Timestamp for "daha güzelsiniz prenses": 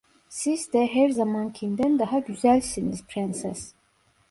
1.99-3.73